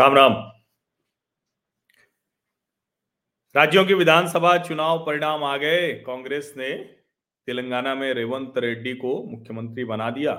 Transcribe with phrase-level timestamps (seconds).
[0.00, 0.32] राम राम।
[3.54, 6.68] राज्यों के विधानसभा चुनाव परिणाम आ गए। कांग्रेस ने
[7.48, 10.32] तेलंगाना में रेवंत रेड्डी को मुख्यमंत्री बना दिया।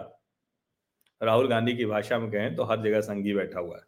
[1.21, 3.83] राहुल गांधी की भाषा में कहें तो हर जगह संघी बैठा हुआ है।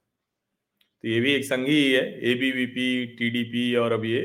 [1.03, 4.21] तो ये भी एक संघी ही है एबीवीपी टीडीपी और अब ये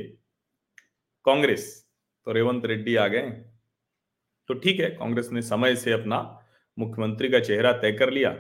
[1.27, 1.89] कांग्रेस।
[2.27, 3.31] तो रेवंत रेड्डी आ गए।
[4.49, 6.21] तो ठीक है, कांग्रेस ने समय से अपना
[6.79, 8.37] मुख्यमंत्री का चेहरा तय कर लिया।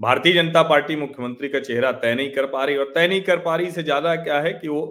[0.00, 3.38] भारतीय जनता पार्टी मुख्यमंत्री का चेहरा तय नहीं कर पा रही, और तय नहीं कर
[3.38, 4.82] पा रही से ज़्यादा क्या है कि वो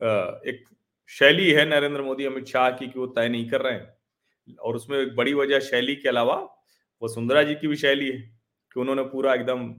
[0.00, 0.64] एक
[1.10, 4.76] शैली है नरेंद्र मोदी, अमित शाह की कि वो तय नहीं कर रहे हैं। और
[4.76, 6.36] उसमें एक बड़ी वजह शैली के अलावा
[7.02, 9.74] वसुंधरा जी की भी शैली है कि उन्होंने पूरा एकदम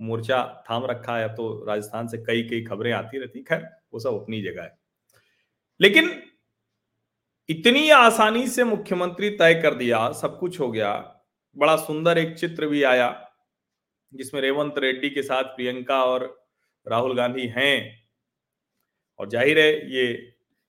[0.00, 4.20] मोर्चा थाम रखा है। तो राजस्थान से कई कई खबरें आती रहती खैर, वो सब
[4.22, 4.76] अपनी जगह है।
[5.80, 6.10] लेकिन
[7.48, 10.92] इतनी आसानी से मुख्यमंत्री तय कर दिया, सब कुछ हो गया,
[11.56, 13.08] बड़ा सुंदर एक चित्र भी आया।
[14.12, 16.24] जिसमें रेवंत रेड्डी के साथ प्रियंका और
[16.86, 18.06] राहुल गांधी हैं।
[19.18, 20.04] और ज़ाहिर है ये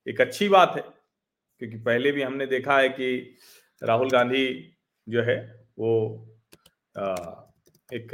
[0.07, 3.37] एक अच्छी बात है क्योंकि पहले भी हमने देखा है कि
[3.81, 4.47] राहुल गांधी
[5.07, 5.37] जो है
[5.79, 5.93] वो
[6.95, 7.15] आ,
[7.89, 8.09] एक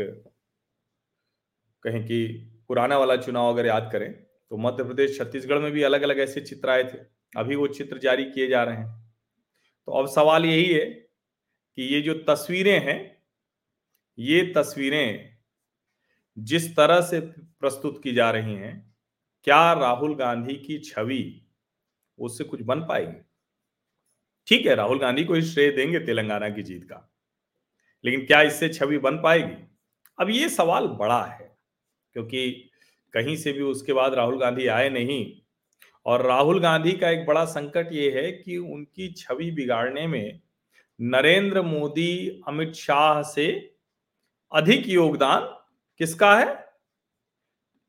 [1.86, 2.26] कहें कि
[2.68, 6.42] पुराना वाला चुनाव अगर याद करें तो मध्य प्रदेश छत्तीसगढ़ में भी अलग अलग ऐसे
[6.42, 6.98] चित्र आए थे।
[7.34, 8.88] अभी वो चित्र जारी किए जा रहे हैं।
[9.88, 12.98] तो अब सवाल यही है कि ये जो तस्वीरें हैं
[14.18, 15.38] ये तस्वीरें
[16.38, 18.96] जिस तरह से प्रस्तुत की जा रही हैं,
[19.44, 21.48] क्या राहुल गांधी की छवि
[22.20, 23.22] उससे कुछ बन पाएगी?
[24.48, 27.10] ठीक है, राहुल गांधी को श्रेय देंगे तेलंगाना की जीत का।
[28.04, 29.56] लेकिन क्या इससे छवि बन पाएगी?
[30.20, 31.58] अब ये सवाल बड़ा है,
[32.14, 32.70] क्योंकि
[33.14, 35.26] कहीं से भी उसके बाद राहुल गांधी आए नहीं,
[36.06, 40.40] और राहुल गांधी का एक बड़ा संकट ये है कि उनकी छवि बिगाड़ने में
[41.00, 43.73] नरेंद्र मोदी, अमित शाह से
[44.54, 45.42] अधिक योगदान
[46.00, 46.74] किसका है?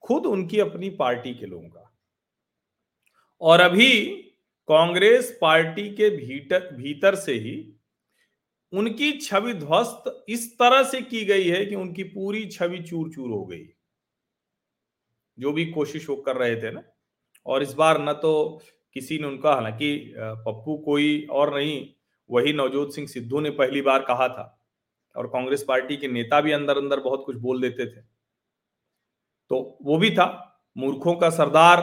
[0.02, 1.91] खुद उनकी अपनी पार्टी के लोगों का।
[3.41, 4.06] और अभी
[4.69, 7.76] कांग्रेस पार्टी के भीतर भीतर से ही
[8.72, 13.31] उनकी छवि ध्वस्त इस तरह से की गई है कि उनकी पूरी छवि चूर चूर
[13.31, 13.66] हो गई।
[15.38, 16.82] जो भी कोशिश वो कर रहे थे ना।
[17.46, 18.62] और इस बार न तो
[18.94, 21.88] किसी ने उनका, हालाँकि पप्पू कोई और नहीं,
[22.31, 24.63] वही नवजोत सिंह सिद्धू ने पहली बार कहा था।
[25.16, 28.14] और कांग्रेस पार्टी के नेता भी अंदर अंदर बहुत कुछ बोल देते थे।
[29.50, 31.80] तो वो भी था। मूर्खों का सरदार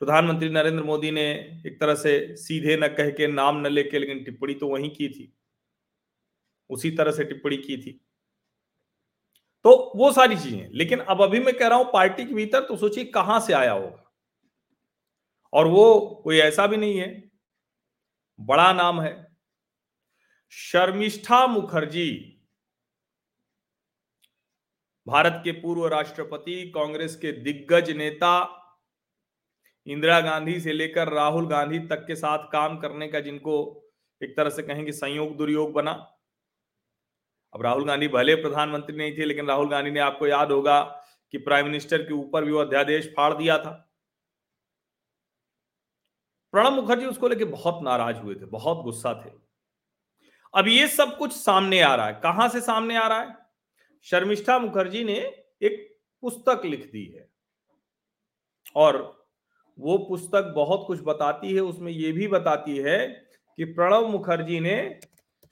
[0.00, 1.30] प्रधानमंत्री नरेंद्र मोदी ने
[1.66, 5.08] एक तरह से सीधे न कह के, नाम न लेके, लेकिन टिप्पणी तो वही की
[5.08, 5.34] थी।
[6.70, 8.00] उसी तरह से टिप्पणी की थी।
[9.64, 12.76] तो वो सारी चीज़ें। लेकिन अब अभी मैं कह रहा हूँ, पार्टी के भीतर तो
[12.76, 14.04] सोचिए कहाँ से आया होगा।
[15.52, 17.30] और वो कोई ऐसा भी नहीं है।
[18.40, 19.36] बड़ा नाम है।
[20.50, 22.37] शर्मिष्ठा मुखर्जी।
[25.08, 28.54] भारत के पूर्व राष्ट्रपति, कांग्रेस के दिग्गज नेता,
[29.86, 33.54] इंदिरा गांधी से लेकर राहुल गांधी तक के साथ काम करने का जिनको
[34.22, 35.92] एक तरह से कहेंगे संयोग दुर्योग बना।
[37.54, 40.82] अब राहुल गांधी भले प्रधानमंत्री नहीं थे, लेकिन राहुल गांधी ने आपको याद होगा
[41.32, 43.72] कि प्राइम मिनिस्टर के ऊपर भी वो अध्यादेश फाड़ दिया था।
[46.52, 49.30] प्रणब मुखर्जी उसको लेके बहुत नाराज़ हुए थे, बहुत गुस्सा थे।
[50.54, 53.47] अब ये सब कुछ सामने आ रहा है। कहाँ से सामने आ रहा है?
[54.04, 55.16] शर्मिष्ठा मुखर्जी ने
[55.62, 57.28] एक पुस्तक लिख दी है।
[58.76, 59.26] और
[59.78, 63.06] वो पुस्तक बहुत कुछ बताती है उसमें ये भी बताती है
[63.58, 65.00] कि प्रणब मुखर्जी ने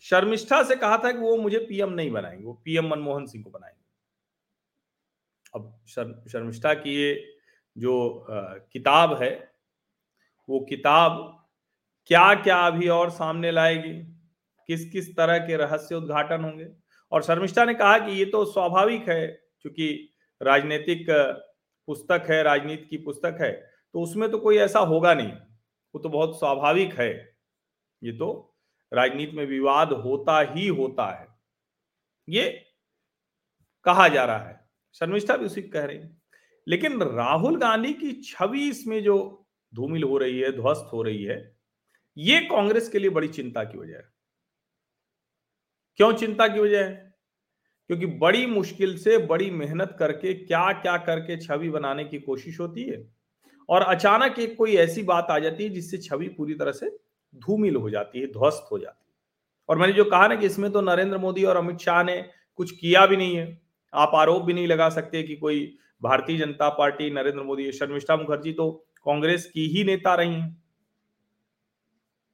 [0.00, 3.50] शर्मिष्ठा से कहा था कि वो मुझे पीएम नहीं बनाएँगे वो पीएम मनमोहन सिंह को
[3.50, 3.84] बनाएँगे।
[5.54, 7.38] अब शर, शर्मिष्ठा की ये
[7.78, 8.42] जो आ,
[8.72, 9.52] किताब है
[10.48, 11.32] वो किताब
[12.06, 13.92] क्या क्या अभी और सामने लाएगी?
[14.68, 16.64] किस किस तरह के रहस्य उद्घाटन होंगे?
[17.12, 19.26] और शर्मिष्ठा ने कहा कि ये तो स्वाभाविक है
[19.60, 21.06] क्योंकि राजनीतिक
[21.88, 23.52] पुस्तक है, राजनीति की पुस्तक है
[23.94, 25.32] तो उसमें तो कोई ऐसा होगा नहीं।
[25.94, 27.36] वो तो बहुत स्वाभाविक है।
[28.02, 28.56] ये तो
[28.92, 31.26] राजनीति में विवाद होता ही होता है।
[32.28, 32.66] ये
[33.84, 36.16] कहा जा रहा है। शर्मिष्ठा भी उसी कह रही है।
[36.68, 41.56] लेकिन राहुल गांधी की छवि इसमें जो धूमिल हो रही है, ध्वस्त हो रही है,
[42.18, 44.15] ये कांग्रेस के लिए बड़ी चिंता की वजह है।
[45.96, 47.14] क्यों चिंता की वजह है?
[47.86, 52.82] क्योंकि बड़ी मुश्किल से बड़ी मेहनत करके क्या क्या करके छवि बनाने की कोशिश होती
[52.82, 53.12] है
[53.68, 56.90] और अचानक एक कोई ऐसी बात आ जाती है जिससे छवि पूरी तरह से
[57.34, 59.14] धूमिल हो जाती है, ध्वस्त हो जाती है।
[59.68, 62.70] और मैंने जो कहा ना कि इसमें तो नरेंद्र मोदी और अमित शाह ने कुछ
[62.70, 63.62] किया भी नहीं है।
[63.94, 68.52] आप आरोप भी नहीं लगा सकते कि कोई भारतीय जनता पार्टी, नरेंद्र मोदी शर्मिष्ठा मुखर्जी
[68.52, 68.70] तो
[69.06, 70.62] कांग्रेस की ही नेता रही हैं।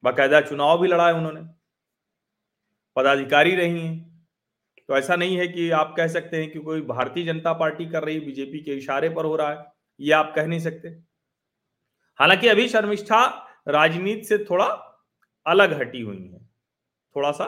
[0.05, 1.62] बाकायदा चुनाव भी लड़ा है उन्होंने।
[2.97, 4.11] पदाधिकारी रही हैं।
[4.89, 8.05] तो ऐसा नहीं है कि आप कह सकते हैं कि कोई भारतीय जनता पार्टी कर
[8.05, 9.65] रही बीजेपी के इशारे पर हो रहा है,
[10.01, 10.89] ये आप कह नहीं सकते।
[12.21, 13.25] हालाँकि अभी शर्मिष्ठा
[13.69, 14.67] राजनीति से थोड़ा
[15.47, 16.39] अलग हटी हुई है।
[17.17, 17.47] थोड़ा सा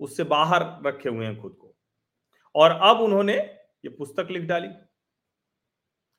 [0.00, 1.74] उससे बाहर रखे हुए हैं खुद को।
[2.54, 4.68] और अब उन्होंने ये पुस्तक लिख डाली।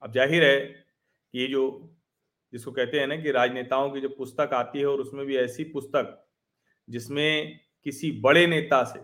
[0.01, 1.89] अब ज़ाहिर है कि ये जो
[2.53, 5.63] जिसको कहते हैं ना कि राजनेताओं की जो पुस्तक आती है और उसमें भी ऐसी
[5.63, 6.19] पुस्तक
[6.88, 9.00] जिसमें किसी बड़े नेता से।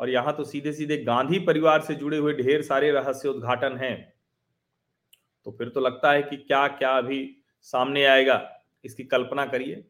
[0.00, 4.12] और यहाँ तो सीधे सीधे गांधी परिवार से जुड़े हुए ढेर सारे रहस्य उद्घाटन हैं।
[5.46, 7.24] तो फिर तो लगता है कि क्या क्या अभी
[7.60, 8.40] सामने आएगा,
[8.84, 9.84] इसकी कल्पना करिए।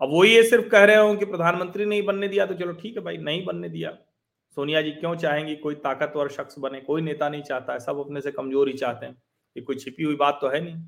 [0.00, 2.96] अब वो ये सिर्फ़ कह रहे हो कि प्रधानमंत्री नहीं बनने दिया तो चलो ठीक
[2.96, 3.90] है भाई, नहीं बनने दिया।
[4.56, 5.54] सोनिया जी क्यों चाहेंगी?
[5.56, 9.06] कोई ताकतवर शख्स बने, कोई नेता नहीं चाहता है सब अपने से कमज़ोर ही चाहते
[9.06, 9.12] हैं।
[9.56, 10.82] ये कोई छिपी हुई बात तो है नहीं।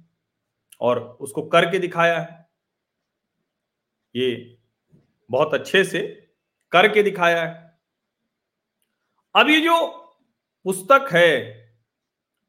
[0.81, 2.47] और उसको करके दिखाया है।
[4.15, 4.59] ये
[5.33, 6.01] बहुत अच्छे से
[6.73, 7.51] करके दिखाया है।
[9.35, 9.77] अब ये जो
[10.67, 11.31] पुस्तक है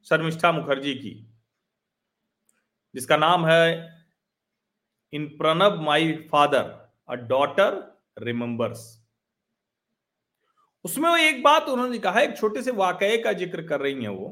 [0.07, 1.13] शर्मिष्ठा मुखर्जी की,
[2.95, 3.65] जिसका नाम है
[5.13, 6.63] in Pranab my father,
[7.09, 7.81] a daughter
[8.19, 8.81] remembers.
[10.85, 14.09] उसमें वो एक बात उन्होंने कहा एक छोटे से वाकये का ज़िक्र कर रही हैं
[14.09, 14.29] वो,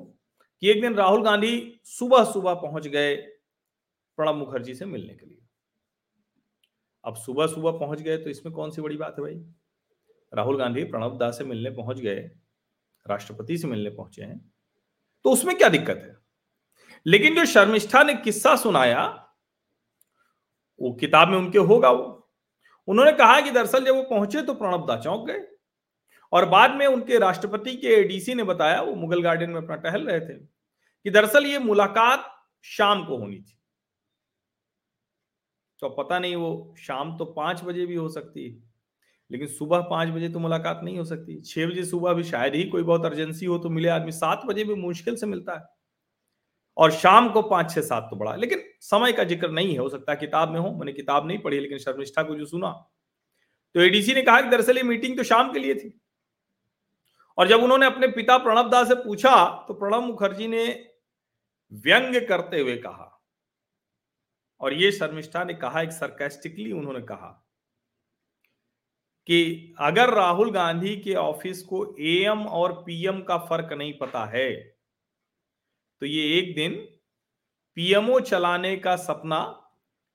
[0.61, 3.15] कि एक दिन राहुल गांधी सुबह सुबह पहुँच गए
[4.17, 5.40] प्रणब मुखर्जी से मिलने के लिए।
[7.03, 9.35] अब सुबह सुबह पहुँच गए तो इसमें कौन सी बड़ी बात है भाई?
[10.31, 12.19] राहुल गांधी प्रणब दास से मिलने पहुँच गए,
[13.05, 14.39] राष्ट्रपति से मिलने पहुँचे हैं
[15.25, 16.15] तो उसमें क्या दिक्कत है?
[17.05, 19.03] लेकिन जो शर्मिष्ठा ने किस्सा सुनाया,
[20.81, 22.29] वो किताब में उनके होगा वो।
[22.87, 25.45] उन्होंने कहा कि दरअसल जब वो पहुँचे तो प्रणब दा चौंक गए,
[26.33, 30.07] और बाद में उनके राष्ट्रपति के एडीसी ने बताया, वो मुगल गार्डन में अपना टहल
[30.07, 32.25] रहे थे, कि दरअसल ये मुलाकात
[32.65, 33.57] शाम को होनी थी।
[35.81, 38.55] तो पता नहीं वो शाम तो पाँच बजे भी हो सकती है,
[39.31, 42.63] लेकिन सुबह पाँच बजे तो मुलाकात नहीं हो सकती। छह बजे सुबह भी शायद ही
[42.65, 45.65] कोई बहुत अर्जेंसी हो तो मिले आदमी, सात बजे भी मुश्किल से मिलता है।
[46.77, 49.89] और शाम को पाँच, छह, सात तो बड़ा, लेकिन समय का ज़िक्र नहीं है, हो
[49.89, 52.69] सकता किताब में हो, मैंने किताब नहीं पढ़ी, लेकिन शर्मिष्ठा को जो सुना।
[53.75, 55.93] तो एडीसी ने कहा कि दरअसल ये मीटिंग तो शाम के लिए थी।
[57.37, 59.33] और जब उन्होंने अपने पिता प्रणब दास से पूछा
[59.67, 60.65] तो प्रणब मुखर्जी ने
[61.71, 63.07] व्यंग करते हुए कहा
[64.61, 67.37] और ये शर्मिष्ठा ने कहा, एक सरकेस्टिकली उन्होंने कहा
[69.27, 74.49] कि अगर राहुल गांधी के ऑफ़िस को एएम और पीएम का फ़र्क नहीं पता है
[76.01, 76.75] तो ये एक दिन
[77.77, 79.39] पीएमओ चलाने का सपना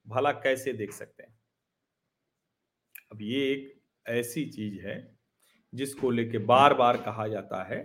[0.07, 1.35] भला कैसे देख सकते हैं?
[3.13, 3.73] अब ये एक
[4.07, 4.97] ऐसी चीज़ है
[5.73, 7.81] जिसको लेके बार बार कहा जाता है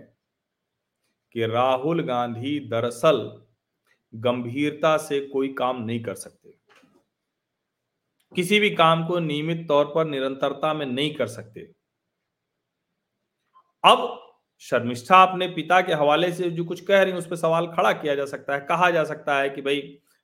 [1.34, 3.20] कि राहुल गांधी दरअसल
[4.12, 6.41] गंभीरता से कोई काम नहीं कर सकते।
[8.36, 11.72] किसी भी काम को नियमित तौर पर निरंतरता में नहीं कर सकते।
[13.84, 14.18] अब
[14.58, 18.14] शर्मिष्ठा अपने पिता के हवाले से जो कुछ कह रही उस पर सवाल खड़ा किया
[18.14, 19.80] जा सकता है। कहा जा सकता है कि भाई,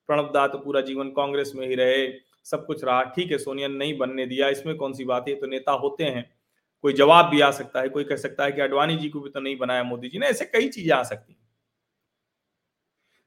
[0.08, 2.08] प्रणब दा तो पूरा जीवन कांग्रेस में ही रहे,
[2.44, 5.34] सब कुछ रहा, ठीक है, सोनिया नहीं बनने दिया, इसमें कौन सी बात है?
[5.34, 6.34] तो नेता होते हैं।
[6.82, 9.31] कोई जवाब भी आ सकता है, कोई कह सकता है कि अडवाणी जी को भी
[9.31, 11.40] तो नहीं बनाया मोदी जी ने, ऐसे कई चीज़ें आ सकती हैं।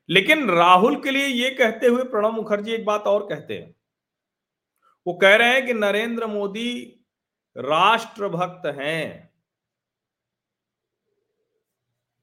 [0.10, 3.76] लेकिन राहुल के लिए ये कहते हुए प्रणब मुखर्जी एक बात और कहते हैं।
[5.08, 7.00] वो कह रहे हैं कि नरेंद्र मोदी
[7.58, 9.32] राष्ट्रभक्त हैं।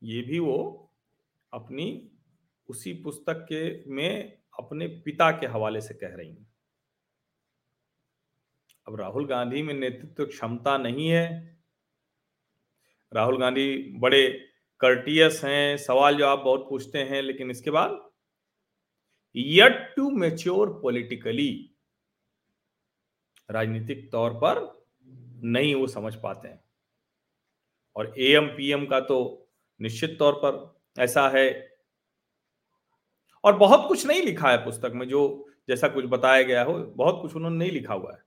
[0.02, 0.90] ये भी वो
[1.52, 2.11] अपनी,
[2.68, 6.54] उसी पुस्तक के में अपने पिता के हवाले से कह रही हैं।
[8.88, 11.58] अब राहुल गांधी में नेतृत्व क्षमता नहीं है।
[13.14, 14.28] राहुल गांधी बड़े
[14.80, 18.11] कर्टियस हैं, सवाल जो आप बहुत पूछते हैं, लेकिन इसके बाद
[19.37, 21.75] यट टू मेच्योर पॉलिटिकली
[23.50, 24.85] राजनीतिक तौर पर
[25.45, 26.64] नहीं वो समझ पाते हैं।
[27.97, 29.49] और एएम पीएम का तो
[29.81, 31.78] निश्चित तौर पर ऐसा है।
[33.45, 37.23] और बहुत कुछ नहीं लिखा है पुस्तक में जो जैसा कुछ बताया गया हो, बहुत
[37.23, 38.23] कुछ उन्होंने नहीं लिखा हुआ है।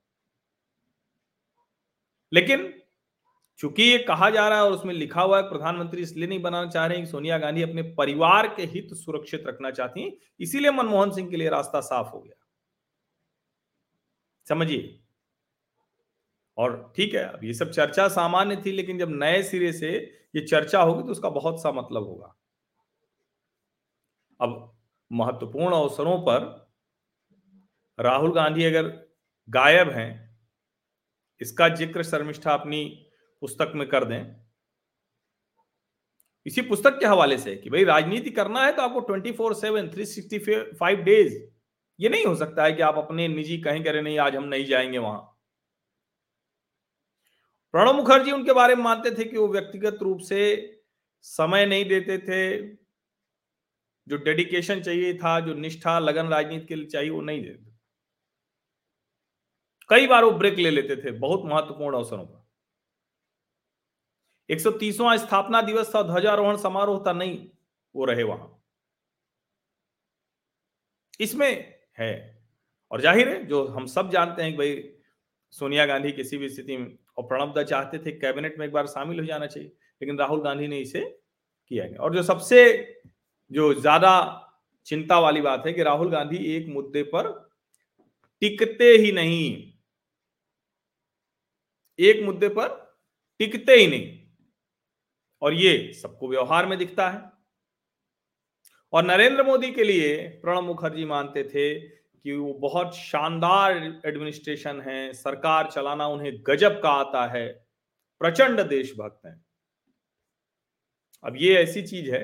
[2.34, 2.82] लेकिन
[3.58, 6.70] चूँकि ये कहा जा रहा है और उसमें लिखा हुआ है, प्रधानमंत्री इसलिए नहीं बनाना
[6.70, 10.72] चाह रहे हैं कि सोनिया गांधी अपने परिवार के हित सुरक्षित रखना चाहती हैं, इसीलिए
[10.72, 12.46] मनमोहन सिंह के लिए रास्ता साफ़ हो गया।
[14.48, 15.01] समझिए
[16.62, 19.92] और ठीक है, अब ये सब चर्चा सामान्य थी, लेकिन जब नए सिरे से
[20.36, 22.36] ये चर्चा होगी तो उसका बहुत सा मतलब होगा।
[24.40, 24.52] अब
[25.12, 26.50] महत्वपूर्ण अवसरों पर
[27.98, 28.88] राहुल गांधी अगर
[29.48, 30.12] गायब हैं,
[31.42, 32.84] इसका ज़िक्र शर्मिष्ठा अपनी
[33.42, 34.36] पुस्तक में कर दें।
[36.46, 39.90] इसी पुस्तक के हवाले से कि भाई राजनीति करना है तो आपको twenty four seven,
[39.90, 40.40] three sixty
[40.76, 41.38] five days,
[42.00, 44.66] ये नहीं हो सकता है कि आप अपने निजी कहीं करें नहीं, आज हम नहीं
[44.66, 45.31] जाएँगे वहाँ।
[47.74, 50.40] प्रणब मुखर्जी उनके बारे में मानते थे कि वो व्यक्तिगत रूप से
[51.26, 52.42] समय नहीं देते थे।
[54.08, 57.70] जो डेडिकेशन चाहिए था, जो निष्ठा, लगन राजनीति के लिए चाहिए, वो नहीं देते
[59.90, 62.40] कई बार वो ब्रेक ले लेते थे, बहुत महत्वपूर्ण अवसरों पर।
[64.50, 64.72] एक सौ
[65.18, 67.48] स्थापना दिवस था, ध्वजारोहण समारोह था, नहीं,
[67.96, 68.58] वो रहे वहाँ।
[71.20, 71.50] इसमें
[72.00, 72.12] है,
[72.92, 74.84] और ज़ाहिर है, जो हम सब जानते हैं कि भाई,
[75.54, 78.88] सोनिया गांधी किसी भी स्थिति में और प्रणब दा चाहते थे कैबिनेट में एक बार
[78.88, 79.70] शामिल हो जाना चाहिए,
[80.02, 82.64] लेकिन राहुल गांधी ने इसे किया गया और जो सबसे,
[83.52, 84.14] जो ज़्यादा
[84.88, 87.30] चिंता वाली बात है कि राहुल गांधी एक मुद्दे पर
[88.42, 89.74] टिकते ही नहीं,
[92.00, 92.70] एक मुद्दे पर
[93.40, 94.18] टिकते ही नहीं।
[95.42, 97.22] और ये सबको व्यवहार में दिखता है।
[98.94, 101.68] और नरेंद्र मोदी के लिए प्रणब मुखर्जी मानते थे
[102.26, 107.48] कि वो बहुत शानदार एडमिनिस्ट्रेशन है, सरकार चलाना उन्हें गजब का आता है,
[108.22, 109.44] प्रचंड देशभक्त हैं।
[111.24, 112.24] अब ये ऐसी चीज़ है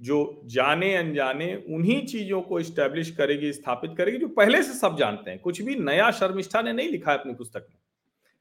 [0.00, 5.30] जो जाने अनजाने उन्हीं चीज़ों को स्टैब्लिश करेगी, स्थापित करेगी, जो पहले से सब जानते
[5.30, 7.78] हैं। कुछ भी नया शर्मिष्ठा ने नहीं लिखा है अपनी पुस्तक में।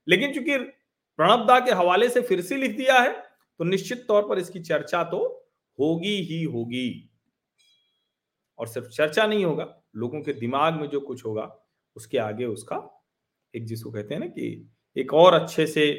[0.08, 0.58] लेकिन चूँकि
[1.20, 3.14] प्रणब दा के हवाले से फिर से लिख दिया है
[3.60, 5.24] तो निश्चित तौर पर इसकी चर्चा तो
[5.80, 7.10] होगी ही होगी।
[8.60, 9.64] और सिर्फ़ चर्चा नहीं होगा
[9.96, 11.44] लोगों के दिमाग में जो कुछ होगा,
[11.96, 12.78] उसके आगे उसका
[13.54, 15.92] एक जिसको कहते हैं ना कि एक और अच्छे से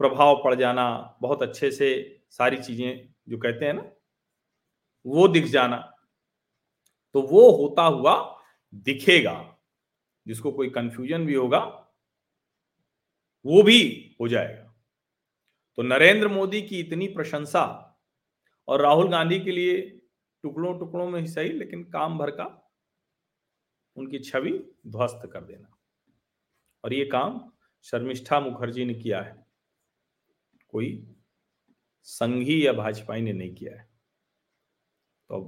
[0.00, 1.88] प्रभाव पड़ जाना, बहुत अच्छे से
[2.30, 3.90] सारी चीज़ें जो कहते हैं ना,
[5.04, 5.76] वो दिख जाना
[7.14, 8.14] तो वो होता हुआ
[8.74, 9.34] दिखेगा,
[10.26, 11.58] जिसको कोई कंफ्यूजन भी होगा,
[13.44, 14.68] वो भी हो जाएगा।
[15.78, 17.64] तो नरेंद्र मोदी की इतनी प्रशंसा
[18.68, 19.80] और राहुल गांधी के लिए
[20.44, 22.44] टुकड़ों टुकड़ों में ही सही, लेकिन काम भर का
[23.96, 24.52] उनकी छवि
[24.86, 25.68] ध्वस्त कर देना।
[26.84, 27.40] और ये काम
[27.82, 29.46] शर्मिष्ठा मुखर्जी ने किया है।
[30.68, 31.08] कोई
[32.02, 33.88] संघी या भाजपाई ने नहीं किया है।
[35.30, 35.40] तो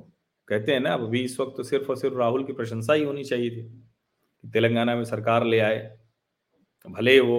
[0.49, 3.25] कहते हैं ना अभी इस वक्त तो सिर्फ़ और सिर्फ़ राहुल की प्रशंसा ही होनी
[3.25, 5.79] चाहिए थी कि तेलंगाना में सरकार ले आए।
[6.87, 7.39] भले वो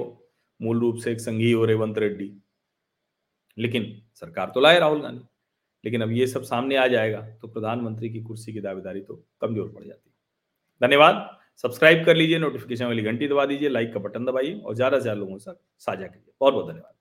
[0.60, 2.32] मूल रूप से एक संघी हो, रेवंत रेड्डी।
[3.58, 3.86] लेकिन
[4.16, 5.26] सरकार तो लाए राहुल गांधी।
[5.84, 9.70] लेकिन अब ये सब सामने आ जाएगा तो प्रधानमंत्री की कुर्सी की दावेदारी तो कमज़ोर
[9.70, 10.15] पड़ जाती है।
[10.82, 11.30] धन्यवाद।
[11.64, 15.02] सब्सक्राइब कर लीजिए, नोटिफिकेशन वाली घंटी दबा दीजिए, लाइक का बटन दबाइए और ज़्यादा से
[15.04, 16.95] ज़्यादा लोगों से साझा कीजिए। बहुत बहुत धन्यवाद।